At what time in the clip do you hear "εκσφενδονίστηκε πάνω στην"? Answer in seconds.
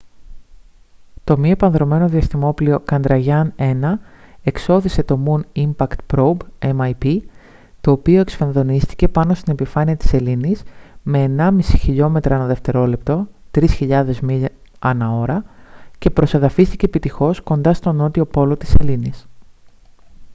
8.21-9.53